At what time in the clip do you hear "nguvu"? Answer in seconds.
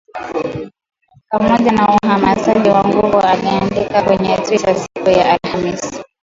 2.87-3.17